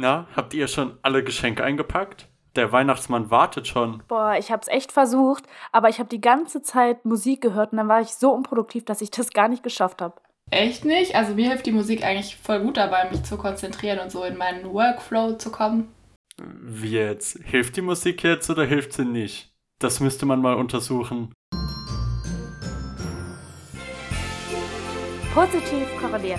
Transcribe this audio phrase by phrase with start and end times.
[0.00, 2.28] Na, habt ihr schon alle Geschenke eingepackt?
[2.54, 4.00] Der Weihnachtsmann wartet schon.
[4.06, 7.88] Boah, ich hab's echt versucht, aber ich habe die ganze Zeit Musik gehört und dann
[7.88, 10.14] war ich so unproduktiv, dass ich das gar nicht geschafft habe.
[10.52, 11.16] Echt nicht?
[11.16, 14.36] Also mir hilft die Musik eigentlich voll gut dabei, mich zu konzentrieren und so in
[14.36, 15.92] meinen Workflow zu kommen.
[16.40, 17.40] Wie jetzt?
[17.42, 19.52] Hilft die Musik jetzt oder hilft sie nicht?
[19.80, 21.32] Das müsste man mal untersuchen.
[25.34, 26.38] Positiv korreliert.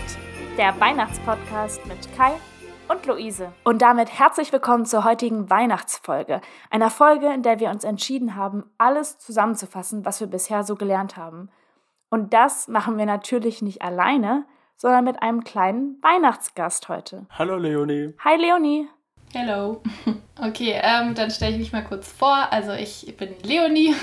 [0.58, 2.36] Der Weihnachtspodcast mit Kai
[2.90, 3.54] und Luise.
[3.64, 6.42] Und damit herzlich willkommen zur heutigen Weihnachtsfolge.
[6.70, 11.16] Einer Folge, in der wir uns entschieden haben, alles zusammenzufassen, was wir bisher so gelernt
[11.16, 11.50] haben.
[12.10, 17.28] Und das machen wir natürlich nicht alleine, sondern mit einem kleinen Weihnachtsgast heute.
[17.30, 18.14] Hallo Leonie.
[18.24, 18.88] Hi Leonie.
[19.34, 19.82] Hello.
[20.42, 22.48] Okay, ähm, dann stelle ich mich mal kurz vor.
[22.52, 23.94] Also ich bin Leonie.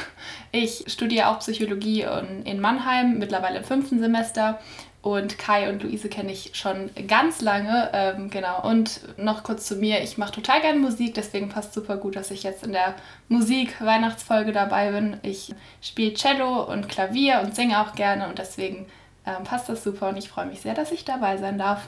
[0.52, 2.06] Ich studiere auch Psychologie
[2.44, 4.58] in Mannheim, mittlerweile im fünften Semester.
[5.06, 7.90] Und Kai und Luise kenne ich schon ganz lange.
[7.92, 8.68] Ähm, genau.
[8.68, 10.02] Und noch kurz zu mir.
[10.02, 12.96] Ich mache total gerne Musik, deswegen passt super gut, dass ich jetzt in der
[13.28, 15.18] Musik-Weihnachtsfolge dabei bin.
[15.22, 18.86] Ich spiele Cello und Klavier und singe auch gerne und deswegen
[19.24, 21.86] ähm, passt das super und ich freue mich sehr, dass ich dabei sein darf.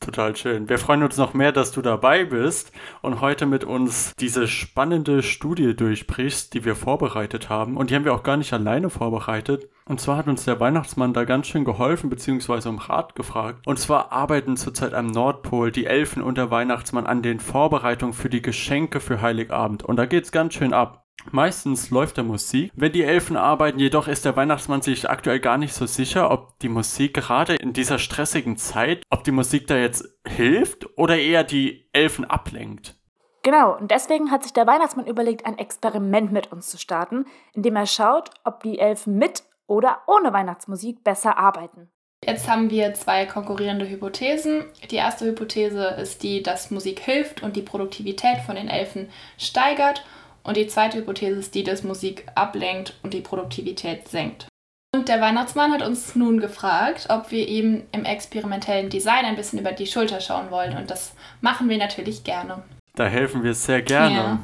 [0.00, 0.70] Total schön.
[0.70, 5.22] Wir freuen uns noch mehr, dass du dabei bist und heute mit uns diese spannende
[5.22, 7.76] Studie durchbrichst, die wir vorbereitet haben.
[7.76, 9.68] Und die haben wir auch gar nicht alleine vorbereitet.
[9.84, 13.66] Und zwar hat uns der Weihnachtsmann da ganz schön geholfen, beziehungsweise um Rat gefragt.
[13.66, 18.30] Und zwar arbeiten zurzeit am Nordpol die Elfen und der Weihnachtsmann an den Vorbereitungen für
[18.30, 19.82] die Geschenke für Heiligabend.
[19.82, 21.09] Und da geht's ganz schön ab.
[21.30, 22.72] Meistens läuft der Musik.
[22.74, 26.58] Wenn die Elfen arbeiten, jedoch ist der Weihnachtsmann sich aktuell gar nicht so sicher, ob
[26.60, 31.44] die Musik gerade in dieser stressigen Zeit, ob die Musik da jetzt hilft oder eher
[31.44, 32.96] die Elfen ablenkt.
[33.42, 37.24] Genau, und deswegen hat sich der Weihnachtsmann überlegt, ein Experiment mit uns zu starten,
[37.54, 41.90] indem er schaut, ob die Elfen mit oder ohne Weihnachtsmusik besser arbeiten.
[42.22, 44.64] Jetzt haben wir zwei konkurrierende Hypothesen.
[44.90, 50.04] Die erste Hypothese ist die, dass Musik hilft und die Produktivität von den Elfen steigert.
[50.50, 54.48] Und die zweite Hypothese ist die, dass Musik ablenkt und die Produktivität senkt.
[54.92, 59.60] Und der Weihnachtsmann hat uns nun gefragt, ob wir ihm im experimentellen Design ein bisschen
[59.60, 60.76] über die Schulter schauen wollen.
[60.76, 62.64] Und das machen wir natürlich gerne.
[62.96, 64.14] Da helfen wir sehr gerne.
[64.16, 64.40] Ja.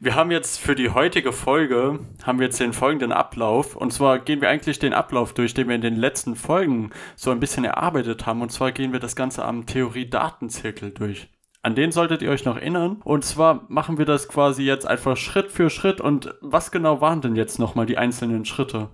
[0.00, 3.76] Wir haben jetzt für die heutige Folge haben wir jetzt den folgenden Ablauf.
[3.76, 7.30] Und zwar gehen wir eigentlich den Ablauf durch, den wir in den letzten Folgen so
[7.30, 8.42] ein bisschen erarbeitet haben.
[8.42, 11.28] Und zwar gehen wir das Ganze am Theorie-Datenzirkel durch.
[11.66, 13.00] An den solltet ihr euch noch erinnern.
[13.02, 16.00] Und zwar machen wir das quasi jetzt einfach Schritt für Schritt.
[16.00, 18.90] Und was genau waren denn jetzt nochmal die einzelnen Schritte?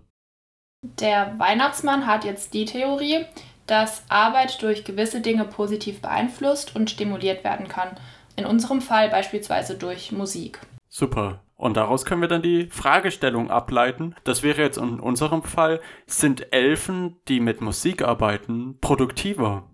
[0.82, 3.26] Der Weihnachtsmann hat jetzt die Theorie,
[3.66, 7.90] dass Arbeit durch gewisse Dinge positiv beeinflusst und stimuliert werden kann.
[8.36, 10.58] In unserem Fall beispielsweise durch Musik.
[10.88, 11.42] Super.
[11.56, 14.14] Und daraus können wir dann die Fragestellung ableiten.
[14.24, 19.68] Das wäre jetzt in unserem Fall, sind Elfen, die mit Musik arbeiten, produktiver?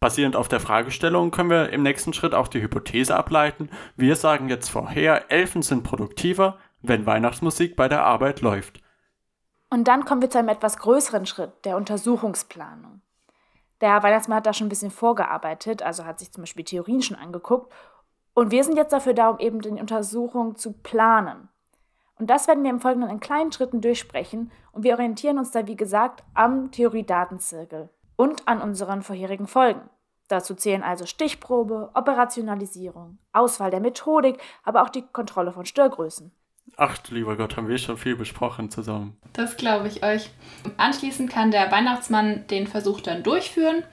[0.00, 3.68] Basierend auf der Fragestellung können wir im nächsten Schritt auch die Hypothese ableiten.
[3.96, 8.80] Wir sagen jetzt vorher, Elfen sind produktiver, wenn Weihnachtsmusik bei der Arbeit läuft.
[9.70, 13.02] Und dann kommen wir zu einem etwas größeren Schritt, der Untersuchungsplanung.
[13.80, 17.16] Der Weihnachtsmann hat da schon ein bisschen vorgearbeitet, also hat sich zum Beispiel Theorien schon
[17.16, 17.72] angeguckt.
[18.34, 21.48] Und wir sind jetzt dafür da, um eben die Untersuchung zu planen.
[22.20, 25.66] Und das werden wir im Folgenden in kleinen Schritten durchsprechen und wir orientieren uns da,
[25.66, 29.88] wie gesagt, am Theorie-Datenzirkel und an unseren vorherigen Folgen.
[30.26, 36.32] Dazu zählen also Stichprobe, Operationalisierung, Auswahl der Methodik, aber auch die Kontrolle von Störgrößen.
[36.76, 39.16] Ach, lieber Gott, haben wir schon viel besprochen zusammen.
[39.32, 40.30] Das glaube ich euch.
[40.76, 43.84] Anschließend kann der Weihnachtsmann den Versuch dann durchführen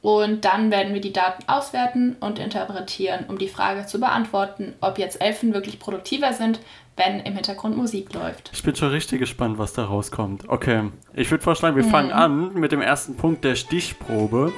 [0.00, 4.98] und dann werden wir die Daten auswerten und interpretieren, um die Frage zu beantworten, ob
[4.98, 6.60] jetzt Elfen wirklich produktiver sind,
[6.96, 8.50] wenn im Hintergrund Musik läuft.
[8.52, 10.48] Ich bin schon richtig gespannt, was da rauskommt.
[10.48, 11.90] Okay, ich würde vorschlagen, wir hm.
[11.90, 14.52] fangen an mit dem ersten Punkt der Stichprobe.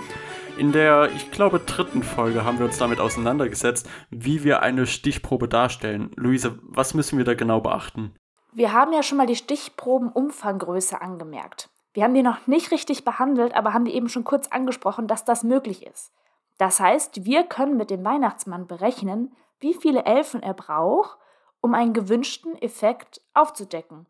[0.56, 5.48] In der, ich glaube, dritten Folge haben wir uns damit auseinandergesetzt, wie wir eine Stichprobe
[5.48, 6.10] darstellen.
[6.14, 8.14] Luise, was müssen wir da genau beachten?
[8.52, 11.70] Wir haben ja schon mal die Stichprobenumfanggröße angemerkt.
[11.92, 15.24] Wir haben die noch nicht richtig behandelt, aber haben die eben schon kurz angesprochen, dass
[15.24, 16.12] das möglich ist.
[16.58, 21.18] Das heißt, wir können mit dem Weihnachtsmann berechnen, wie viele Elfen er braucht,
[21.64, 24.04] um einen gewünschten Effekt aufzudecken,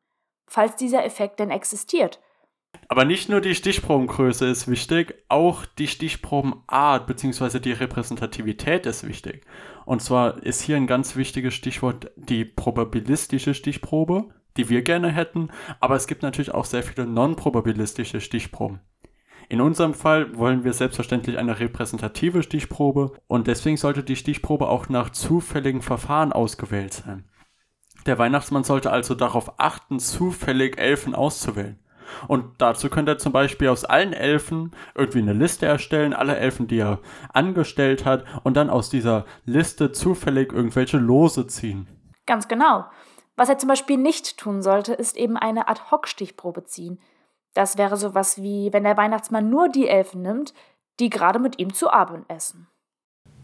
[0.49, 2.21] falls dieser Effekt denn existiert.
[2.89, 7.61] Aber nicht nur die Stichprobengröße ist wichtig, auch die Stichprobenart bzw.
[7.61, 9.47] die Repräsentativität ist wichtig.
[9.87, 15.51] Und zwar ist hier ein ganz wichtiges Stichwort die probabilistische Stichprobe, die wir gerne hätten,
[15.79, 18.81] aber es gibt natürlich auch sehr viele non-probabilistische Stichproben.
[19.49, 24.89] In unserem Fall wollen wir selbstverständlich eine repräsentative Stichprobe und deswegen sollte die Stichprobe auch
[24.89, 27.29] nach zufälligen Verfahren ausgewählt sein.
[28.07, 31.79] Der Weihnachtsmann sollte also darauf achten, zufällig Elfen auszuwählen.
[32.29, 36.67] Und dazu könnt ihr zum Beispiel aus allen Elfen irgendwie eine Liste erstellen, alle Elfen,
[36.67, 37.01] die er
[37.33, 41.89] angestellt hat, und dann aus dieser Liste zufällig irgendwelche Lose ziehen.
[42.27, 42.85] Ganz genau.
[43.37, 47.01] Was er zum Beispiel nicht tun sollte, ist eben eine Ad-Hoc-Stichprobe ziehen.
[47.55, 50.55] Das wäre sowas wie, wenn der Weihnachtsmann nur die Elfen nimmt,
[51.01, 52.69] die gerade mit ihm zu Abend essen.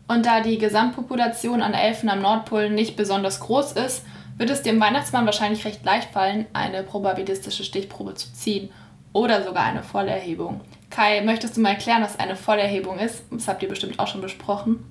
[0.07, 4.05] Und da die Gesamtpopulation an Elfen am Nordpol nicht besonders groß ist,
[4.41, 8.71] wird es dem Weihnachtsmann wahrscheinlich recht leicht fallen, eine probabilistische Stichprobe zu ziehen
[9.13, 10.63] oder sogar eine Vollerhebung.
[10.89, 13.25] Kai, möchtest du mal erklären, was eine Vollerhebung ist?
[13.31, 14.83] Das habt ihr bestimmt auch schon besprochen.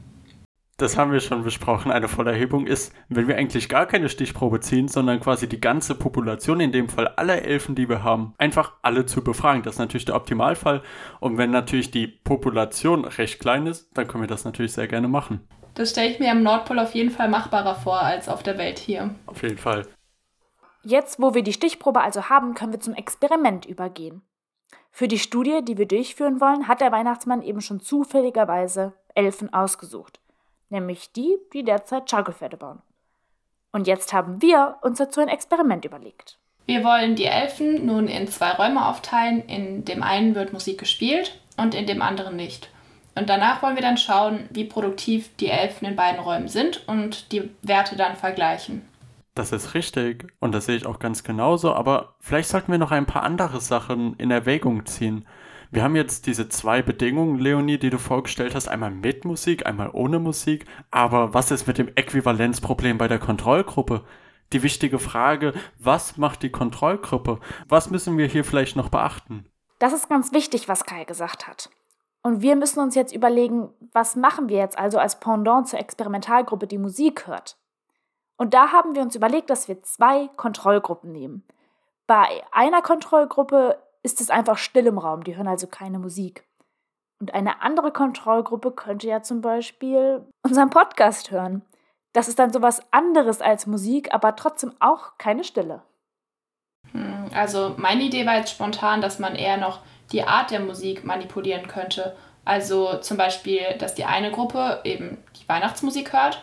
[0.77, 1.91] Das haben wir schon besprochen.
[1.91, 6.59] Eine Vollerhebung ist, wenn wir eigentlich gar keine Stichprobe ziehen, sondern quasi die ganze Population,
[6.59, 9.63] in dem Fall alle Elfen, die wir haben, einfach alle zu befragen.
[9.63, 10.83] Das ist natürlich der Optimalfall.
[11.19, 15.07] Und wenn natürlich die Population recht klein ist, dann können wir das natürlich sehr gerne
[15.07, 15.41] machen.
[15.75, 18.80] Das stelle ich mir am Nordpol auf jeden Fall machbarer vor als auf der Welt
[18.80, 19.16] hier.
[19.25, 19.88] Auf jeden Fall.
[20.83, 24.21] Jetzt, wo wir die Stichprobe also haben, können wir zum Experiment übergehen.
[24.92, 30.19] Für die Studie, die wir durchführen wollen, hat der Weihnachtsmann eben schon zufälligerweise Elfen ausgesucht
[30.69, 32.81] nämlich die, die derzeit Schaukelpferde bauen.
[33.71, 36.38] Und jetzt haben wir uns dazu ein Experiment überlegt.
[36.66, 39.44] Wir wollen die Elfen nun in zwei Räume aufteilen.
[39.45, 42.69] In dem einen wird Musik gespielt und in dem anderen nicht.
[43.19, 47.33] Und danach wollen wir dann schauen, wie produktiv die Elfen in beiden Räumen sind und
[47.33, 48.88] die Werte dann vergleichen.
[49.36, 52.92] Das ist richtig und das sehe ich auch ganz genauso, aber vielleicht sollten wir noch
[52.92, 55.25] ein paar andere Sachen in Erwägung ziehen.
[55.69, 59.89] Wir haben jetzt diese zwei Bedingungen, Leonie, die du vorgestellt hast, einmal mit Musik, einmal
[59.92, 60.66] ohne Musik.
[60.89, 64.06] Aber was ist mit dem Äquivalenzproblem bei der Kontrollgruppe?
[64.54, 67.42] Die wichtige Frage, was macht die Kontrollgruppe?
[67.68, 69.45] Was müssen wir hier vielleicht noch beachten?
[69.77, 71.69] Das ist ganz wichtig, was Kai gesagt hat.
[72.29, 76.67] Und wir müssen uns jetzt überlegen, was machen wir jetzt also als Pendant zur Experimentalgruppe,
[76.67, 77.57] die Musik hört?
[78.37, 81.43] Und da haben wir uns überlegt, dass wir zwei Kontrollgruppen nehmen.
[82.05, 86.47] Bei einer Kontrollgruppe ist es einfach still im Raum, die hören also keine Musik.
[87.19, 91.63] Und eine andere Kontrollgruppe könnte ja zum Beispiel unseren Podcast hören.
[92.13, 95.81] Das ist dann sowas anderes als Musik, aber trotzdem auch keine Stille.
[96.91, 99.79] Hm, also meine Idee war jetzt spontan, dass man eher noch
[100.11, 102.15] die Art der Musik manipulieren könnte.
[102.45, 106.41] Also zum Beispiel, dass die eine Gruppe eben die Weihnachtsmusik hört,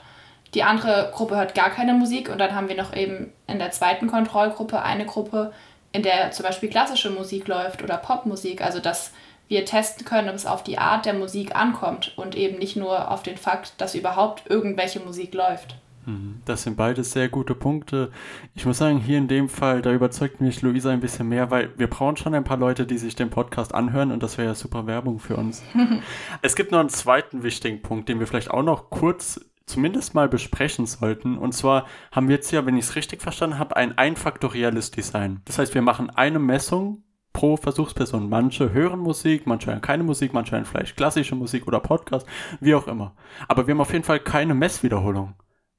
[0.55, 3.73] die andere Gruppe hört gar keine Musik und dann haben wir noch eben in der
[3.73, 5.53] zweiten Kontrollgruppe eine Gruppe,
[5.93, 9.13] in der zum Beispiel klassische Musik läuft oder Popmusik, also dass
[9.49, 13.11] wir testen können, ob es auf die Art der Musik ankommt und eben nicht nur
[13.11, 15.77] auf den Fakt, dass überhaupt irgendwelche Musik läuft.
[16.07, 16.41] Mhm.
[16.45, 18.11] Das sind beides sehr gute Punkte.
[18.55, 21.71] Ich muss sagen, hier in dem Fall, da überzeugt mich Luisa ein bisschen mehr, weil
[21.77, 24.55] wir brauchen schon ein paar Leute, die sich den Podcast anhören und das wäre ja
[24.55, 25.63] super Werbung für uns.
[26.43, 30.29] es gibt noch einen zweiten wichtigen Punkt, den wir vielleicht auch noch kurz zumindest mal
[30.29, 31.37] besprechen sollten.
[31.37, 35.43] Und zwar haben wir jetzt ja, wenn ich es richtig verstanden habe, ein einfaktorielles Design.
[35.45, 38.31] Das heißt, wir machen eine Messung pro Versuchsperson.
[38.31, 42.27] Manche hören Musik, manche hören keine Musik, manche hören vielleicht klassische Musik oder Podcast,
[42.61, 43.15] wie auch immer.
[43.49, 45.35] Aber wir haben auf jeden Fall keine Messwiederholung.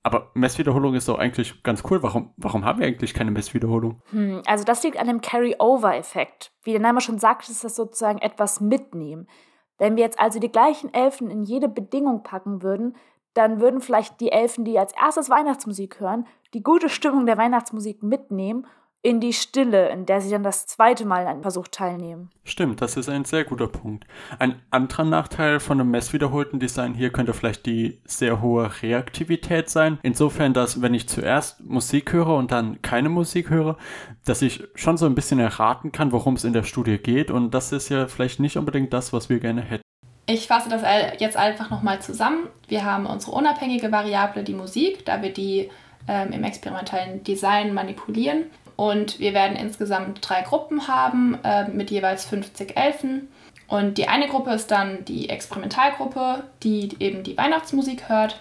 [0.07, 2.01] Aber Messwiederholung ist doch eigentlich ganz cool.
[2.01, 4.01] Warum, warum haben wir eigentlich keine Messwiederholung?
[4.12, 6.54] Hm, also das liegt an dem Carry-Over-Effekt.
[6.63, 9.27] Wie der Name schon sagt, ist das sozusagen etwas mitnehmen.
[9.77, 12.95] Wenn wir jetzt also die gleichen Elfen in jede Bedingung packen würden,
[13.33, 18.01] dann würden vielleicht die Elfen, die als erstes Weihnachtsmusik hören, die gute Stimmung der Weihnachtsmusik
[18.01, 18.65] mitnehmen
[19.07, 22.30] in die Stille, in der sie dann das zweite Mal an einem Versuch teilnehmen.
[22.44, 24.06] Stimmt, das ist ein sehr guter Punkt.
[24.38, 29.98] Ein anderer Nachteil von einem messwiederholten Design hier könnte vielleicht die sehr hohe Reaktivität sein.
[30.04, 33.77] Insofern, dass wenn ich zuerst Musik höre und dann keine Musik höre,
[34.25, 37.32] dass ich schon so ein bisschen erraten kann, worum es in der Studie geht.
[37.32, 39.84] Und das ist ja vielleicht nicht unbedingt das, was wir gerne hätten.
[40.25, 40.82] Ich fasse das
[41.22, 42.50] jetzt einfach nochmal zusammen.
[42.67, 45.70] Wir haben unsere unabhängige Variable, die Musik, da wir die
[46.10, 48.48] ähm, im experimentellen Design manipulieren.
[48.77, 53.27] Und wir werden insgesamt drei Gruppen haben äh, mit jeweils 50 Elfen.
[53.67, 58.39] Und die eine Gruppe ist dann die Experimentalgruppe, die eben die Weihnachtsmusik hört.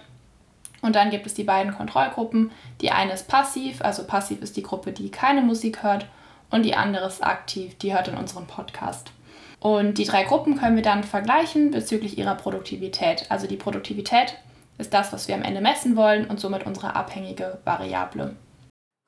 [0.81, 2.51] Und dann gibt es die beiden Kontrollgruppen.
[2.81, 6.07] Die eine ist passiv, also passiv ist die Gruppe, die keine Musik hört.
[6.49, 9.11] Und die andere ist aktiv, die hört in unseren Podcast.
[9.59, 13.25] Und die drei Gruppen können wir dann vergleichen bezüglich ihrer Produktivität.
[13.29, 14.37] Also die Produktivität
[14.77, 18.35] ist das, was wir am Ende messen wollen und somit unsere abhängige Variable.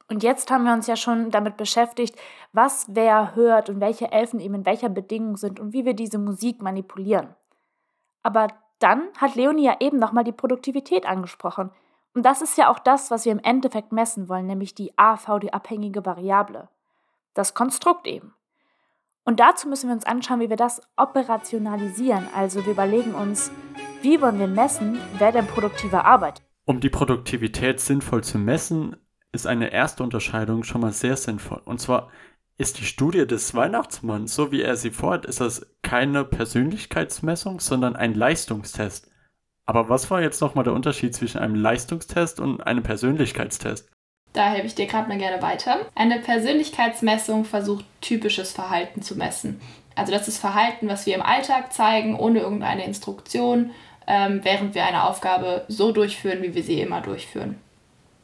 [0.09, 2.15] Und jetzt haben wir uns ja schon damit beschäftigt,
[2.51, 6.17] was wer hört und welche Elfen eben in welcher Bedingung sind und wie wir diese
[6.17, 7.35] Musik manipulieren.
[8.23, 8.47] Aber
[8.79, 11.69] dann hat Leonie ja eben nochmal die Produktivität angesprochen.
[12.15, 15.39] Und das ist ja auch das, was wir im Endeffekt messen wollen, nämlich die AV,
[15.39, 16.69] die abhängige Variable.
[17.35, 18.33] Das Konstrukt eben.
[19.25, 22.27] Und dazu müssen wir uns anschauen, wie wir das operationalisieren.
[22.33, 23.51] Also wir überlegen uns,
[24.01, 26.43] wie wollen wir messen, wer denn produktiver arbeitet.
[26.65, 28.95] Um die Produktivität sinnvoll zu messen,
[29.31, 31.61] ist eine erste Unterscheidung schon mal sehr sinnvoll.
[31.65, 32.09] Und zwar
[32.57, 37.95] Ist die Studie des Weihnachtsmanns, so wie er sie vorhat, ist das keine Persönlichkeitsmessung, sondern
[37.95, 39.09] ein Leistungstest.
[39.65, 43.89] Aber was war jetzt nochmal der Unterschied zwischen einem Leistungstest und einem Persönlichkeitstest?
[44.33, 45.85] Da helfe ich dir gerade mal gerne weiter.
[45.95, 49.61] Eine Persönlichkeitsmessung versucht typisches Verhalten zu messen.
[49.95, 53.71] Also das ist Verhalten, was wir im Alltag zeigen, ohne irgendeine Instruktion,
[54.05, 57.55] ähm, während wir eine Aufgabe so durchführen, wie wir sie immer durchführen.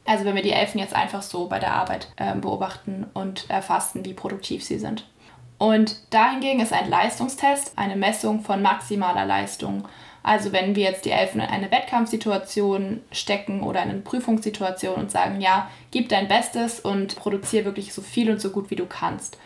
[0.06, 4.04] Also wenn wir die Elfen jetzt einfach so bei der Arbeit ähm, beobachten und erfassen,
[4.04, 5.06] wie produktiv sie sind.
[5.58, 9.88] Und dahingegen ist ein Leistungstest eine Messung von maximaler Leistung.
[10.22, 15.10] Also wenn wir jetzt die Elfen in eine Wettkampfsituation stecken oder in eine Prüfungssituation und
[15.10, 18.86] sagen, ja, gib dein Bestes und produziere wirklich so viel und so gut wie du
[18.86, 19.38] kannst.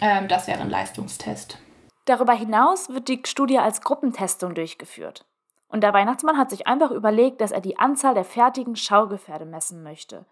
[0.00, 1.58] Ähm, das wäre ein Leistungstest.
[2.04, 5.26] Darüber hinaus wird die Studie als Gruppentestung durchgeführt.
[5.68, 9.82] Und der Weihnachtsmann hat sich einfach überlegt, dass er die Anzahl der fertigen Schaugefährde messen
[9.82, 10.24] möchte.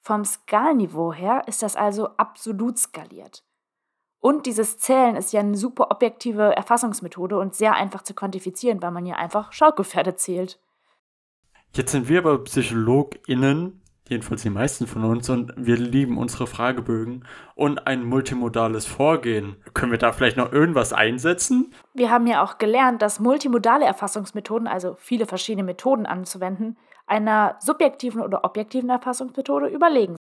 [0.00, 3.42] Vom Skalniveau her ist das also absolut skaliert.
[4.20, 8.90] Und dieses Zählen ist ja eine super objektive Erfassungsmethode und sehr einfach zu quantifizieren, weil
[8.90, 10.58] man ja einfach Schaugefährde zählt.
[11.74, 17.24] Jetzt sind wir aber PsychologInnen, jedenfalls die meisten von uns, und wir lieben unsere Fragebögen
[17.54, 19.56] und ein multimodales Vorgehen.
[19.72, 21.72] Können wir da vielleicht noch irgendwas einsetzen?
[21.94, 28.22] Wir haben ja auch gelernt, dass multimodale Erfassungsmethoden, also viele verschiedene Methoden anzuwenden, einer subjektiven
[28.22, 30.16] oder objektiven Erfassungsmethode überlegen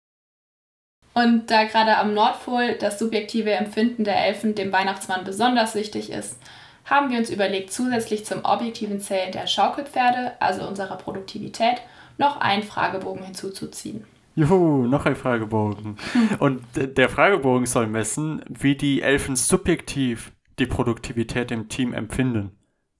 [1.14, 6.38] und da gerade am Nordpol das subjektive Empfinden der Elfen dem Weihnachtsmann besonders wichtig ist,
[6.84, 11.82] haben wir uns überlegt, zusätzlich zum objektiven Zählen der Schaukelpferde, also unserer Produktivität,
[12.18, 14.04] noch einen Fragebogen hinzuzuziehen.
[14.34, 15.96] Juhu, noch ein Fragebogen.
[16.38, 22.52] Und der Fragebogen soll messen, wie die Elfen subjektiv die Produktivität im Team empfinden.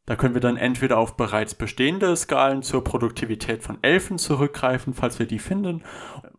[0.05, 5.19] Da können wir dann entweder auf bereits bestehende Skalen zur Produktivität von Elfen zurückgreifen, falls
[5.21, 5.85] wir die finden,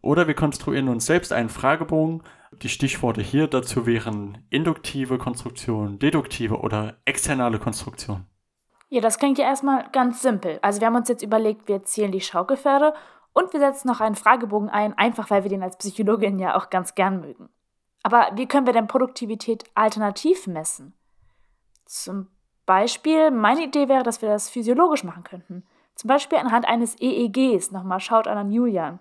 [0.02, 2.24] oder wir konstruieren uns selbst einen Fragebogen.
[2.62, 8.26] Die Stichworte hier dazu wären induktive Konstruktion, deduktive oder externe Konstruktion.
[8.94, 10.60] Ja, das klingt ja erstmal ganz simpel.
[10.62, 12.94] Also wir haben uns jetzt überlegt, wir zählen die Schaukelpferde
[13.34, 16.70] und wir setzen noch einen Fragebogen ein, einfach weil wir den als Psychologin ja auch
[16.70, 17.50] ganz gern mögen.
[18.04, 20.94] Aber wie können wir denn Produktivität alternativ messen?
[21.86, 22.28] Zum
[22.68, 25.64] Beispiel, meine Idee wäre, dass wir das physiologisch machen könnten.
[25.96, 29.00] Zum Beispiel anhand eines EEGs, nochmal schaut an Julian,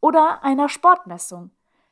[0.00, 1.50] oder einer Sportmessung.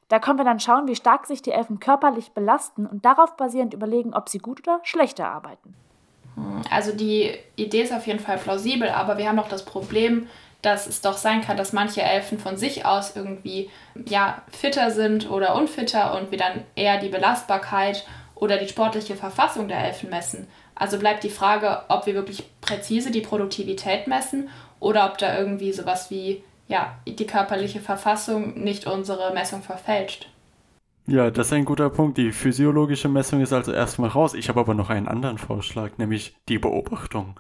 [0.09, 3.75] Da können wir dann schauen, wie stark sich die Elfen körperlich belasten und darauf basierend
[3.75, 5.77] überlegen, ob sie gut oder schlechter arbeiten.
[6.71, 10.29] Also die Idee ist auf jeden Fall plausibel, aber wir haben doch das Problem,
[10.63, 13.69] dass es doch sein kann, dass manche Elfen von sich aus irgendwie
[14.07, 19.69] ja, fitter sind oder unfitter und wir dann eher die Belastbarkeit oder die sportliche Verfassung
[19.69, 20.47] der Elfen messen.
[20.75, 24.49] Also bleibt die Frage, ob wir wirklich präzise die Produktivität messen
[24.81, 30.29] oder ob da irgendwie sowas wie ja, die körperliche Verfassung nicht unsere Messung verfälscht.
[31.07, 32.17] Ja, das ist ein guter Punkt.
[32.17, 34.35] Die physiologische Messung ist also erstmal raus.
[34.35, 37.35] Ich habe aber noch einen anderen Vorschlag, nämlich die Beobachtung.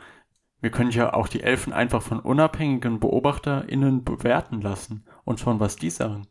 [0.61, 5.77] Wir können ja auch die Elfen einfach von unabhängigen BeobachterInnen bewerten lassen und schauen, was
[5.77, 6.27] die sagen.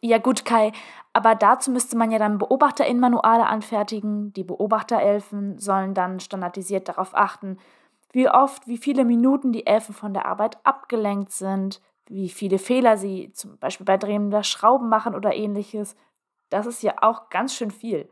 [0.00, 0.72] Ja gut, Kai,
[1.12, 4.32] aber dazu müsste man ja dann BeobachterInnen-Manuale anfertigen.
[4.34, 7.58] Die Beobachterelfen sollen dann standardisiert darauf achten,
[8.12, 12.96] wie oft, wie viele Minuten die Elfen von der Arbeit abgelenkt sind, wie viele Fehler
[12.96, 15.96] sie zum Beispiel bei Drehen der Schrauben machen oder ähnliches.
[16.50, 18.08] Das ist ja auch ganz schön viel.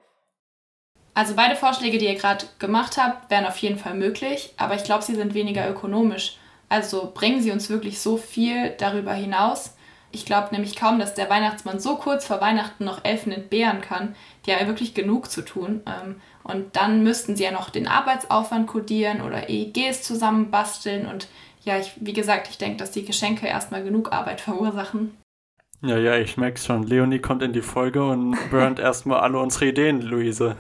[1.15, 4.85] Also beide Vorschläge, die ihr gerade gemacht habt, wären auf jeden Fall möglich, aber ich
[4.85, 6.39] glaube, sie sind weniger ökonomisch.
[6.69, 9.77] Also bringen sie uns wirklich so viel darüber hinaus,
[10.15, 14.15] ich glaube nämlich kaum, dass der Weihnachtsmann so kurz vor Weihnachten noch Elfen entbehren kann.
[14.47, 15.83] Die haben ja wirklich genug zu tun.
[15.87, 21.07] Ähm, und dann müssten sie ja noch den Arbeitsaufwand kodieren oder EEGs zusammenbasteln.
[21.07, 21.27] Und
[21.65, 25.17] ja, ich, wie gesagt, ich denke, dass die Geschenke erstmal genug Arbeit verursachen.
[25.85, 26.85] Ja, ja, ich merk's schon.
[26.85, 30.57] Leonie kommt in die Folge und burnt erstmal alle unsere Ideen, Luise.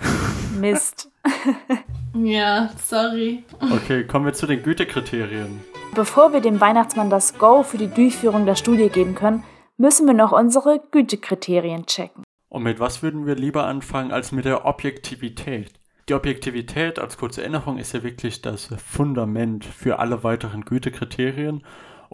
[0.60, 1.10] Mist.
[2.14, 3.42] ja, sorry.
[3.58, 5.62] Okay, kommen wir zu den Gütekriterien.
[5.94, 9.44] Bevor wir dem Weihnachtsmann das Go für die Durchführung der Studie geben können,
[9.78, 12.22] müssen wir noch unsere Gütekriterien checken.
[12.50, 15.72] Und mit was würden wir lieber anfangen als mit der Objektivität?
[16.10, 21.64] Die Objektivität als kurze Erinnerung ist ja wirklich das Fundament für alle weiteren Gütekriterien.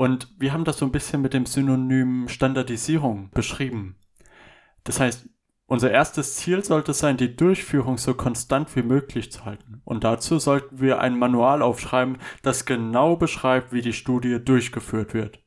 [0.00, 3.98] Und wir haben das so ein bisschen mit dem Synonym Standardisierung beschrieben.
[4.82, 5.28] Das heißt,
[5.66, 9.82] unser erstes Ziel sollte sein, die Durchführung so konstant wie möglich zu halten.
[9.84, 15.40] Und dazu sollten wir ein Manual aufschreiben, das genau beschreibt, wie die Studie durchgeführt wird.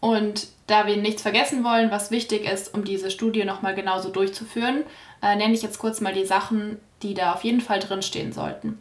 [0.00, 4.82] Und da wir nichts vergessen wollen, was wichtig ist, um diese Studie nochmal genauso durchzuführen,
[5.22, 8.80] äh, nenne ich jetzt kurz mal die Sachen, die da auf jeden Fall drinstehen sollten.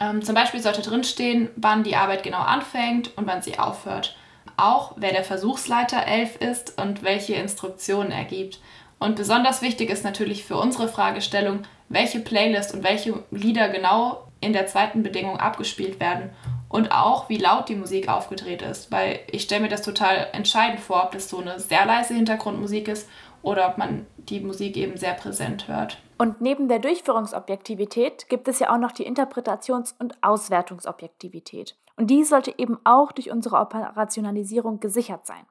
[0.00, 4.16] Ähm, zum Beispiel sollte drinstehen, wann die Arbeit genau anfängt und wann sie aufhört.
[4.56, 8.60] Auch wer der Versuchsleiter 11 ist und welche Instruktionen er gibt
[8.98, 14.52] Und besonders wichtig ist natürlich für unsere Fragestellung, welche Playlist und welche Lieder genau in
[14.52, 16.30] der zweiten Bedingung abgespielt werden
[16.68, 20.80] und auch wie laut die Musik aufgedreht ist, weil ich stelle mir das total entscheidend
[20.80, 23.08] vor, ob das so eine sehr leise Hintergrundmusik ist
[23.42, 25.98] oder ob man die Musik eben sehr präsent hört.
[26.18, 31.76] Und neben der Durchführungsobjektivität gibt es ja auch noch die Interpretations- und Auswertungsobjektivität.
[31.96, 35.46] Und die sollte eben auch durch unsere Operationalisierung gesichert sein.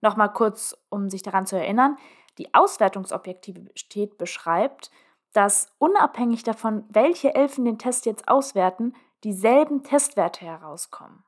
[0.00, 1.96] Nochmal kurz, um sich daran zu erinnern,
[2.38, 4.90] die Auswertungsobjektivität beschreibt,
[5.32, 11.24] dass unabhängig davon, welche Elfen den Test jetzt auswerten, dieselben Testwerte herauskommen.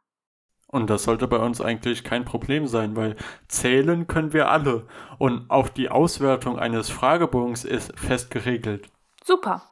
[0.68, 3.16] Und das sollte bei uns eigentlich kein Problem sein, weil
[3.48, 4.86] zählen können wir alle.
[5.18, 8.88] Und auch die Auswertung eines Fragebogens ist fest geregelt.
[9.24, 9.62] Super.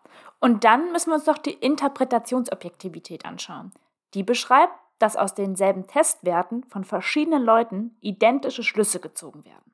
[0.41, 3.73] Und dann müssen wir uns doch die Interpretationsobjektivität anschauen.
[4.15, 9.73] Die beschreibt, dass aus denselben Testwerten von verschiedenen Leuten identische Schlüsse gezogen werden.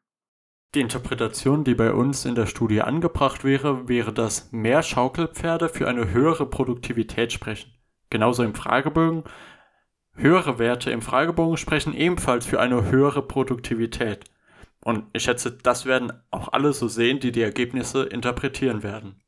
[0.75, 5.89] Die Interpretation, die bei uns in der Studie angebracht wäre, wäre, dass mehr Schaukelpferde für
[5.89, 7.73] eine höhere Produktivität sprechen.
[8.09, 9.25] Genauso im Fragebogen.
[10.15, 14.25] Höhere Werte im Fragebogen sprechen ebenfalls für eine höhere Produktivität.
[14.83, 19.21] Und ich schätze, das werden auch alle so sehen, die die Ergebnisse interpretieren werden.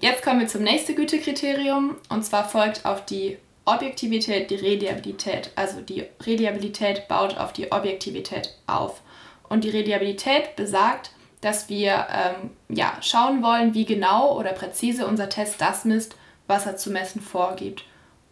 [0.00, 5.50] Jetzt kommen wir zum nächsten Gütekriterium und zwar folgt auf die Objektivität die Reliabilität.
[5.54, 9.02] Also die Reliabilität baut auf die Objektivität auf.
[9.48, 15.28] Und die Reliabilität besagt, dass wir ähm, ja, schauen wollen, wie genau oder präzise unser
[15.28, 17.84] Test das misst, was er zu messen vorgibt.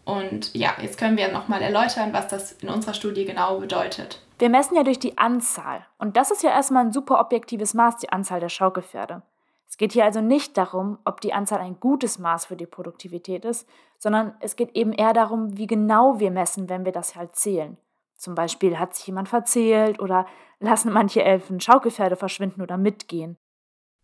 [0.04, 4.22] Und ja, jetzt können wir nochmal erläutern, was das in unserer Studie genau bedeutet.
[4.38, 5.86] Wir messen ja durch die Anzahl.
[5.98, 9.22] Und das ist ja erstmal ein super objektives Maß, die Anzahl der Schaukelpferde.
[9.68, 13.44] Es geht hier also nicht darum, ob die Anzahl ein gutes Maß für die Produktivität
[13.44, 13.68] ist,
[13.98, 17.76] sondern es geht eben eher darum, wie genau wir messen, wenn wir das halt zählen.
[18.16, 20.26] Zum Beispiel hat sich jemand verzählt oder
[20.60, 23.36] lassen manche Elfen Schaukelpferde verschwinden oder mitgehen.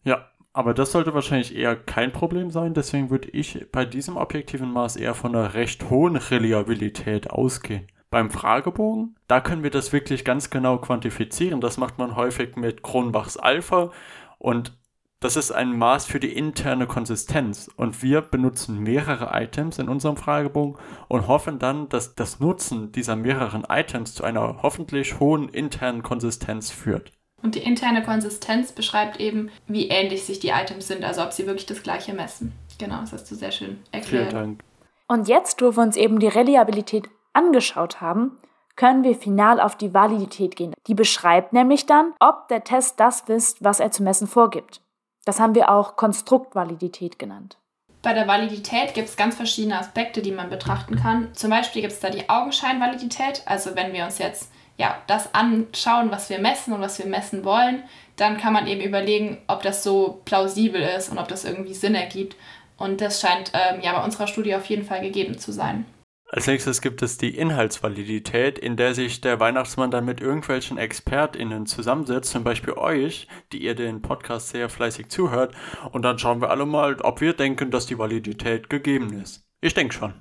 [0.04, 4.71] Ja, aber das sollte wahrscheinlich eher kein Problem sein, deswegen würde ich bei diesem objektiven
[4.71, 7.87] Maß eher von einer recht hohen Reliabilität ausgehen.
[8.11, 11.62] Beim Fragebogen, da können wir das wirklich ganz genau quantifizieren.
[11.62, 13.90] Das macht man häufig mit Kronbachs Alpha
[14.38, 14.76] und
[15.23, 20.17] das ist ein Maß für die interne Konsistenz und wir benutzen mehrere Items in unserem
[20.17, 20.76] Fragebogen
[21.08, 26.71] und hoffen dann, dass das Nutzen dieser mehreren Items zu einer hoffentlich hohen internen Konsistenz
[26.71, 27.13] führt.
[27.41, 31.47] Und die interne Konsistenz beschreibt eben, wie ähnlich sich die Items sind, also ob sie
[31.47, 32.52] wirklich das gleiche messen.
[32.78, 34.30] Genau, das hast du sehr schön erklärt.
[34.30, 34.65] Vielen Dank.
[35.06, 38.39] Und jetzt, wo wir uns eben die Reliabilität angeschaut haben,
[38.75, 40.75] können wir final auf die Validität gehen.
[40.87, 44.80] Die beschreibt nämlich dann, ob der Test das wisst, was er zu messen vorgibt.
[45.25, 47.56] Das haben wir auch Konstruktvalidität genannt.
[48.02, 51.32] Bei der Validität gibt es ganz verschiedene Aspekte, die man betrachten kann.
[51.35, 53.43] Zum Beispiel gibt es da die Augenscheinvalidität.
[53.47, 57.45] Also wenn wir uns jetzt ja, das anschauen, was wir messen und was wir messen
[57.45, 57.85] wollen,
[58.17, 61.95] dann kann man eben überlegen, ob das so plausibel ist und ob das irgendwie Sinn
[61.95, 62.37] ergibt.
[62.76, 65.87] Und das scheint ähm, ja bei unserer Studie auf jeden Fall gegeben zu sein.
[66.34, 71.66] Als nächstes gibt es die Inhaltsvalidität, in der sich der Weihnachtsmann dann mit irgendwelchen ExpertInnen
[71.66, 75.54] zusammensetzt, zum Beispiel euch, die ihr den Podcast sehr fleißig zuhört,
[75.92, 79.47] und dann schauen wir alle mal, ob wir denken, dass die Validität gegeben ist.
[79.60, 80.14] Ich denke schon.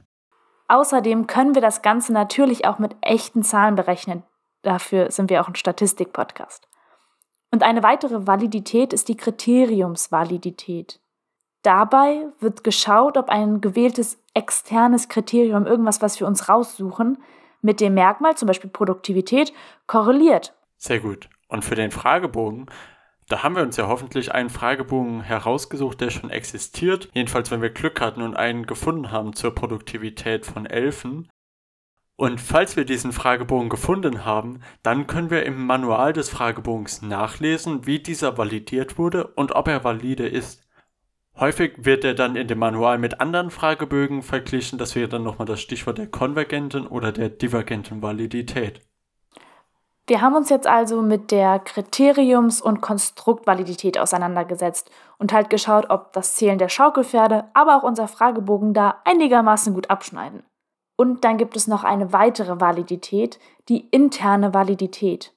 [0.67, 4.23] Außerdem können wir das Ganze natürlich auch mit echten Zahlen berechnen.
[4.63, 6.67] Dafür sind wir auch ein Statistik-Podcast.
[7.51, 10.99] Und eine weitere Validität ist die Kriteriumsvalidität.
[11.61, 17.17] Dabei wird geschaut, ob ein gewähltes externes Kriterium, irgendwas, was wir uns raussuchen,
[17.61, 19.53] mit dem Merkmal, zum Beispiel Produktivität,
[19.85, 20.53] korreliert.
[20.77, 21.29] Sehr gut.
[21.47, 22.65] Und für den Fragebogen,
[23.27, 27.09] da haben wir uns ja hoffentlich einen Fragebogen herausgesucht, der schon existiert.
[27.13, 31.29] Jedenfalls, wenn wir Glück hatten und einen gefunden haben zur Produktivität von Elfen.
[32.15, 37.85] Und falls wir diesen Fragebogen gefunden haben, dann können wir im Manual des Fragebogens nachlesen,
[37.85, 40.67] wie dieser validiert wurde und ob er valide ist.
[41.39, 44.77] Häufig wird er dann in dem Manual mit anderen Fragebögen verglichen.
[44.77, 48.81] Das wäre dann nochmal das Stichwort der konvergenten oder der divergenten Validität.
[50.07, 56.11] Wir haben uns jetzt also mit der Kriteriums- und Konstruktvalidität auseinandergesetzt und halt geschaut, ob
[56.11, 60.43] das Zählen der Schaukelpferde, aber auch unser Fragebogen da einigermaßen gut abschneiden.
[60.97, 63.39] Und dann gibt es noch eine weitere Validität,
[63.69, 65.33] die interne Validität.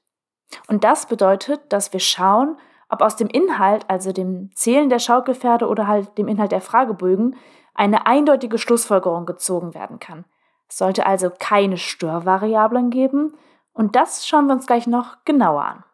[0.67, 2.57] Und das bedeutet, dass wir schauen,
[2.89, 7.37] ob aus dem Inhalt, also dem Zählen der Schaukelpferde oder halt dem Inhalt der Fragebögen,
[7.75, 10.25] eine eindeutige Schlussfolgerung gezogen werden kann.
[10.69, 13.35] Es sollte also keine Störvariablen geben
[13.73, 15.85] und das schauen wir uns gleich noch genauer an.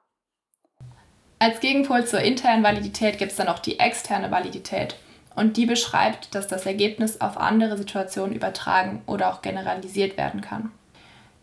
[1.39, 4.97] Als Gegenpol zur internen Validität gibt es dann auch die externe Validität
[5.35, 10.71] und die beschreibt, dass das Ergebnis auf andere Situationen übertragen oder auch generalisiert werden kann.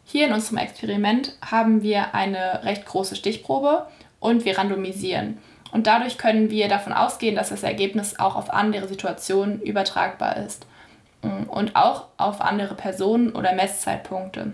[0.03, 3.87] Hier in unserem Experiment haben wir eine recht große Stichprobe
[4.19, 5.37] und wir randomisieren.
[5.71, 10.65] Und dadurch können wir davon ausgehen, dass das Ergebnis auch auf andere Situationen übertragbar ist
[11.21, 14.53] mm, und auch auf andere Personen oder Messzeitpunkte.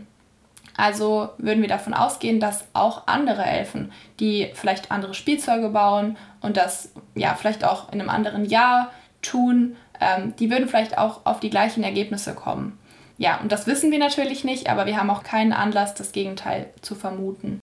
[0.76, 6.58] Also würden wir davon ausgehen, dass auch andere Elfen, die vielleicht andere Spielzeuge bauen und
[6.58, 11.39] das ja vielleicht auch in einem anderen Jahr tun, ähm, die würden vielleicht auch auf
[11.39, 12.80] die gleichen Ergebnisse kommen.
[13.19, 16.71] Ja, und das wissen wir natürlich nicht, aber wir haben auch keinen Anlass, das Gegenteil
[16.82, 17.60] zu vermuten.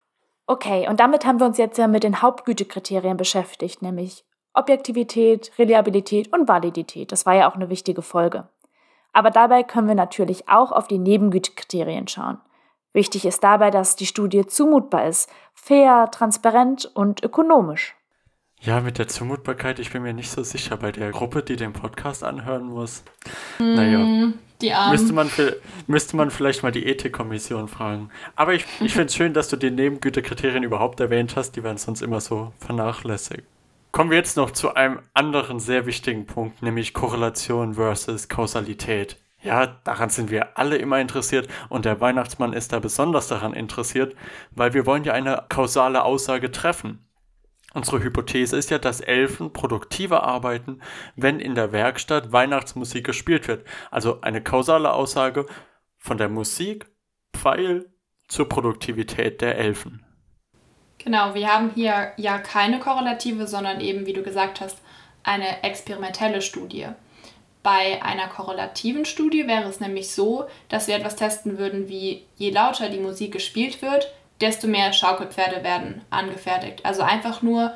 [0.47, 6.33] Okay, und damit haben wir uns jetzt ja mit den Hauptgütekriterien beschäftigt, nämlich Objektivität, Reliabilität
[6.33, 7.13] und Validität.
[7.13, 8.49] Das war ja auch eine wichtige Folge.
[9.13, 12.39] Aber dabei können wir natürlich auch auf die Nebengütekriterien schauen.
[12.93, 17.95] Wichtig ist dabei, dass die Studie zumutbar ist, fair, transparent und ökonomisch.
[18.61, 21.75] Ja, mit der Zumutbarkeit, ich bin mir nicht so sicher bei der Gruppe, die den
[21.75, 23.05] Podcast anhören muss.
[23.59, 24.33] Mm, naja.
[24.61, 24.93] Die Armen.
[24.93, 25.31] Müsste man,
[25.87, 28.11] müsste man vielleicht mal die Ethikkommission fragen.
[28.35, 31.53] Aber ich, ich finde es schön, dass du die Nebengütekriterien überhaupt erwähnt hast.
[31.53, 33.45] Die werden sonst immer so vernachlässigt.
[33.93, 39.17] Kommen wir jetzt noch zu einem anderen sehr wichtigen Punkt, nämlich Korrelation versus Kausalität.
[39.43, 44.17] Ja, daran sind wir alle immer interessiert und der Weihnachtsmann ist da besonders daran interessiert,
[44.51, 47.06] weil wir wollen ja eine kausale Aussage treffen.
[47.77, 50.81] Unsere Hypothese ist ja, dass Elfen produktiver arbeiten,
[51.15, 53.67] wenn in der Werkstatt Weihnachtsmusik gespielt wird.
[53.91, 55.45] Also eine kausale Aussage
[55.99, 56.87] von der Musik,
[57.37, 57.93] Pfeil
[58.29, 60.03] zur Produktivität der Elfen.
[60.97, 64.79] Genau, wir haben hier ja keine korrelative, sondern eben, wie du gesagt hast,
[65.23, 66.87] eine experimentelle Studie.
[67.63, 72.49] Bei einer korrelativen Studie wäre es nämlich so, dass wir etwas testen würden, wie je
[72.49, 76.85] lauter die Musik gespielt wird, desto mehr Schaukelpferde werden angefertigt.
[76.85, 77.73] Also einfach nur,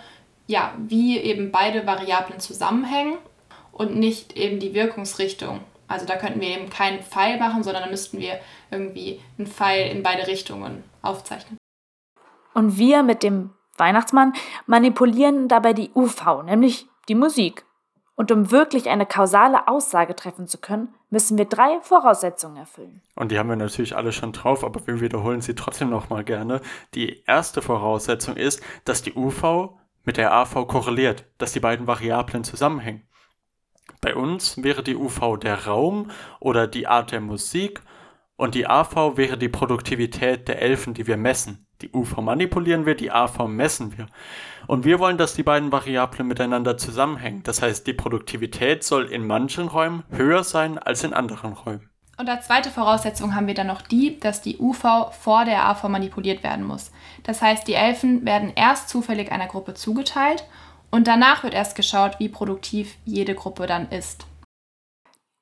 [0.46, 3.18] ja, wie eben beide Variablen zusammenhängen
[3.73, 5.61] und nicht eben die Wirkungsrichtung.
[5.88, 8.38] Also da könnten wir eben keinen Pfeil machen, sondern da müssten wir
[8.70, 11.57] irgendwie einen Pfeil in beide Richtungen aufzeichnen.
[12.55, 14.35] Und wir mit dem Weihnachtsmann
[14.66, 17.64] manipulieren dabei die UV, nämlich die Musik.
[18.21, 23.01] Und um wirklich eine kausale Aussage treffen zu können, müssen wir drei Voraussetzungen erfüllen.
[23.15, 26.61] Und die haben wir natürlich alle schon drauf, aber wir wiederholen sie trotzdem nochmal gerne.
[26.93, 29.71] Die erste Voraussetzung ist, dass die UV
[30.05, 33.09] mit der AV korreliert, dass die beiden Variablen zusammenhängen.
[34.03, 37.81] Bei uns wäre die UV der Raum oder die Art der Musik
[38.40, 41.66] und die AV wäre die Produktivität der Elfen, die wir messen.
[41.83, 44.07] Die UV manipulieren wir, die AV messen wir.
[44.66, 47.42] Und wir wollen, dass die beiden Variablen miteinander zusammenhängen.
[47.42, 51.90] Das heißt, die Produktivität soll in manchen Räumen höher sein als in anderen Räumen.
[52.16, 55.85] Und als zweite Voraussetzung haben wir dann noch die, dass die UV vor der AV
[55.88, 56.92] manipuliert werden muss.
[57.24, 60.44] Das heißt, die Elfen werden erst zufällig einer Gruppe zugeteilt
[60.90, 64.26] und danach wird erst geschaut, wie produktiv jede Gruppe dann ist.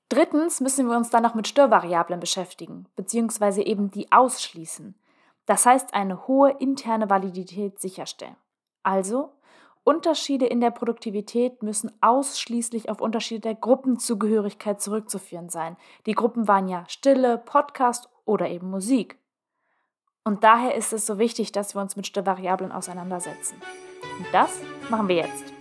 [0.09, 4.95] Drittens müssen wir uns dann noch mit Störvariablen beschäftigen, beziehungsweise eben die ausschließen.
[5.45, 8.37] Das heißt, eine hohe interne Validität sicherstellen.
[8.83, 9.33] Also,
[9.85, 15.77] Unterschiede in der Produktivität müssen ausschließlich auf Unterschiede der Gruppenzugehörigkeit zurückzuführen sein.
[16.05, 19.19] Die Gruppen waren ja Stille, Podcast oder eben Musik.
[20.25, 23.57] Und daher ist es so wichtig, dass wir uns mit Störvariablen auseinandersetzen.
[24.19, 25.58] Und das machen wir jetzt.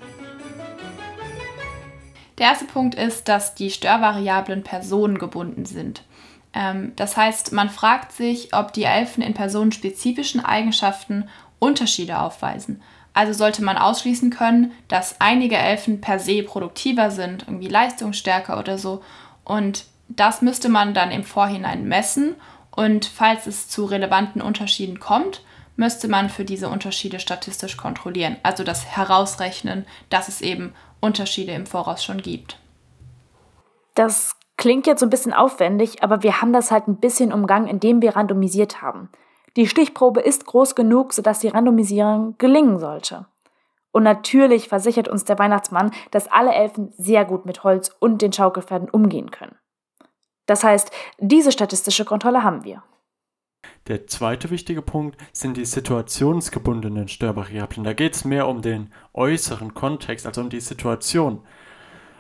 [2.37, 6.03] Der erste Punkt ist, dass die Störvariablen personengebunden sind.
[6.53, 12.81] Ähm, das heißt, man fragt sich, ob die Elfen in personenspezifischen Eigenschaften Unterschiede aufweisen.
[13.13, 18.77] Also sollte man ausschließen können, dass einige Elfen per se produktiver sind, irgendwie leistungsstärker oder
[18.77, 19.01] so.
[19.43, 22.35] Und das müsste man dann im Vorhinein messen.
[22.69, 25.41] Und falls es zu relevanten Unterschieden kommt,
[25.75, 28.37] müsste man für diese Unterschiede statistisch kontrollieren.
[28.43, 32.59] Also das herausrechnen, dass es eben Unterschiede im Voraus schon gibt.
[33.95, 37.67] Das Klingt jetzt so ein bisschen aufwendig, aber wir haben das halt ein bisschen umgangen,
[37.67, 39.09] indem wir randomisiert haben.
[39.55, 43.27] Die Stichprobe ist groß genug, sodass die Randomisierung gelingen sollte.
[43.91, 48.33] Und natürlich versichert uns der Weihnachtsmann, dass alle Elfen sehr gut mit Holz und den
[48.33, 49.55] Schaukelpferden umgehen können.
[50.47, 52.83] Das heißt, diese statistische Kontrolle haben wir.
[53.87, 57.83] Der zweite wichtige Punkt sind die situationsgebundenen Störvariablen.
[57.83, 61.41] Da geht es mehr um den äußeren Kontext, also um die Situation.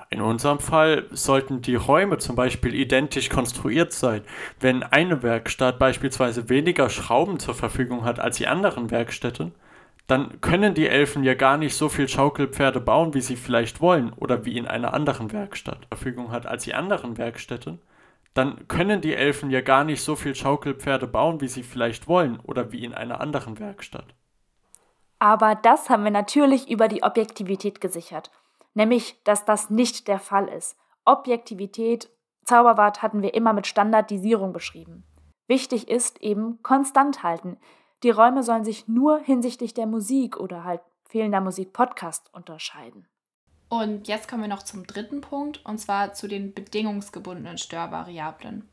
[0.09, 4.21] In unserem Fall sollten die Räume zum Beispiel identisch konstruiert sein.
[4.59, 9.53] Wenn eine Werkstatt beispielsweise weniger Schrauben zur Verfügung hat als die anderen Werkstätten,
[10.07, 14.13] dann können die Elfen ja gar nicht so viel Schaukelpferde bauen, wie sie vielleicht wollen
[14.13, 17.79] oder wie in einer anderen Werkstatt Verfügung hat als die anderen Werkstätten.
[18.37, 22.39] Dann können die Elfen ja gar nicht so viel Schaukelpferde bauen, wie sie vielleicht wollen
[22.39, 24.13] oder wie in einer anderen Werkstatt.
[25.19, 28.29] Aber das haben wir natürlich über die Objektivität gesichert
[28.77, 30.77] nämlich dass das nicht der Fall ist.
[31.03, 32.09] Objektivität,
[32.45, 35.03] Zauberwart hatten wir immer mit Standardisierung beschrieben.
[35.47, 37.57] Wichtig ist eben konstant halten.
[38.03, 43.07] Die Räume sollen sich nur hinsichtlich der Musik oder halt Fehlender Musik Podcast unterscheiden.
[43.69, 48.67] Und jetzt kommen wir noch zum dritten Punkt, und zwar zu den bedingungsgebundenen Störvariablen.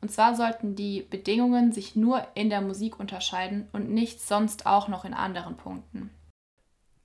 [0.00, 4.88] Und zwar sollten die Bedingungen sich nur in der Musik unterscheiden und nicht sonst auch
[4.88, 6.10] noch in anderen Punkten.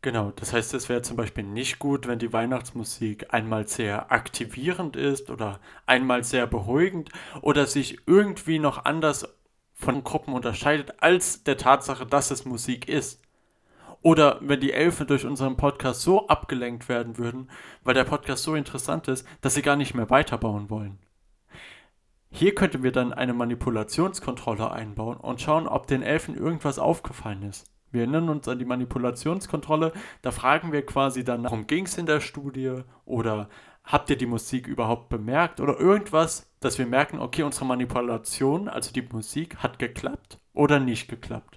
[0.02, 4.96] Genau, das heißt, es wäre zum Beispiel nicht gut, wenn die Weihnachtsmusik einmal sehr aktivierend
[4.96, 7.10] ist oder einmal sehr beruhigend
[7.42, 9.28] oder sich irgendwie noch anders
[9.74, 13.22] von Gruppen unterscheidet als der Tatsache, dass es Musik ist.
[14.02, 17.50] Oder wenn die Elfen durch unseren Podcast so abgelenkt werden würden,
[17.84, 21.00] weil der Podcast so interessant ist, dass sie gar nicht mehr weiterbauen wollen.
[22.30, 27.66] Hier könnten wir dann eine Manipulationskontrolle einbauen und schauen, ob den Elfen irgendwas aufgefallen ist.
[27.92, 32.06] Wir erinnern uns an die Manipulationskontrolle, da fragen wir quasi dann, worum ging es in
[32.06, 33.50] der Studie oder
[33.86, 38.92] habt ihr die Musik überhaupt bemerkt oder irgendwas, dass wir merken, okay, unsere Manipulation, also
[38.92, 41.57] die Musik, hat geklappt oder nicht geklappt.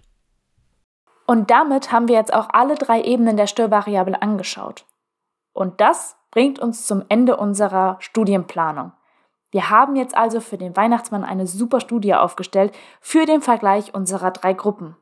[1.30, 4.84] Und damit haben wir jetzt auch alle drei Ebenen der Störvariable angeschaut.
[5.52, 8.90] Und das bringt uns zum Ende unserer Studienplanung.
[9.52, 14.32] Wir haben jetzt also für den Weihnachtsmann eine super Studie aufgestellt für den Vergleich unserer
[14.32, 14.96] drei Gruppen.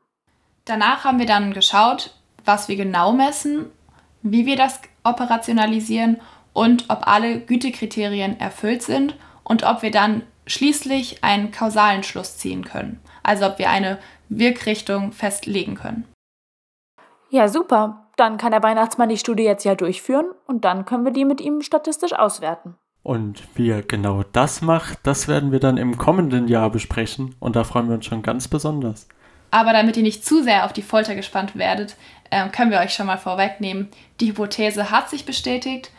[0.65, 2.13] Danach haben wir dann geschaut,
[2.45, 3.71] was wir genau messen,
[4.21, 6.21] wie wir das operationalisieren
[6.53, 12.65] und ob alle Gütekriterien erfüllt sind und ob wir dann schließlich einen kausalen Schluss ziehen
[12.65, 13.97] können, also ob wir eine
[14.29, 16.05] Wirkrichtung festlegen können.
[17.29, 18.07] Ja, super.
[18.17, 21.39] Dann kann der Weihnachtsmann die Studie jetzt ja durchführen und dann können wir die mit
[21.39, 22.75] ihm statistisch auswerten.
[23.03, 27.55] Und wie er genau das macht, das werden wir dann im kommenden Jahr besprechen und
[27.55, 29.07] da freuen wir uns schon ganz besonders.
[29.51, 31.95] Aber damit ihr nicht zu sehr auf die Folter gespannt werdet,
[32.29, 33.89] ähm, können wir euch schon mal vorwegnehmen,
[34.19, 35.91] die Hypothese hat sich bestätigt.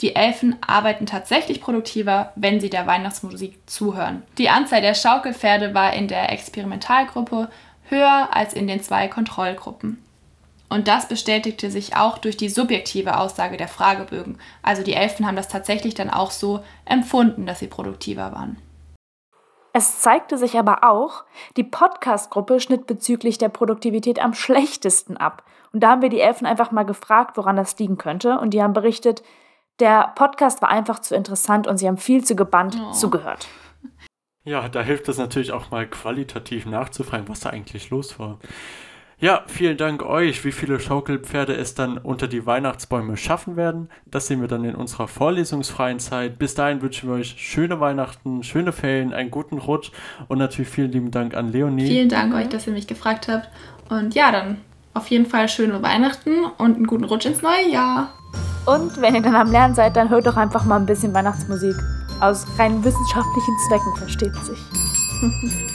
[0.00, 4.22] Die Elfen arbeiten tatsächlich produktiver, wenn sie der Weihnachtsmusik zuhören.
[4.36, 7.50] Die Anzahl der Schaukelpferde war in der Experimentalgruppe
[7.88, 10.02] höher als in den zwei Kontrollgruppen.
[10.68, 14.38] Und das bestätigte sich auch durch die subjektive Aussage der Fragebögen.
[14.62, 18.58] Also die Elfen haben das tatsächlich dann auch so empfunden, dass sie produktiver waren.
[19.72, 21.24] Es zeigte sich aber auch,
[21.56, 25.44] die Podcast-Gruppe schnitt bezüglich der Produktivität am schlechtesten ab.
[25.72, 28.38] Und da haben wir die Elfen einfach mal gefragt, woran das liegen könnte.
[28.38, 29.22] Und die haben berichtet,
[29.78, 32.92] der Podcast war einfach zu interessant und sie haben viel zu gebannt oh.
[32.92, 33.46] zugehört.
[34.44, 38.38] Ja, da hilft es natürlich auch mal qualitativ nachzufragen, was da eigentlich los war.
[39.20, 43.88] Ja, vielen Dank euch, wie viele Schaukelpferde es dann unter die Weihnachtsbäume schaffen werden.
[44.06, 46.38] Das sehen wir dann in unserer vorlesungsfreien Zeit.
[46.38, 49.90] Bis dahin wünschen wir euch schöne Weihnachten, schöne Ferien, einen guten Rutsch
[50.28, 51.86] und natürlich vielen lieben Dank an Leonie.
[51.86, 53.48] Vielen Dank euch, dass ihr mich gefragt habt.
[53.90, 54.58] Und ja, dann
[54.94, 58.14] auf jeden Fall schöne Weihnachten und einen guten Rutsch ins neue Jahr.
[58.66, 61.74] Und wenn ihr dann am Lernen seid, dann hört doch einfach mal ein bisschen Weihnachtsmusik.
[62.20, 64.58] Aus rein wissenschaftlichen Zwecken versteht sich.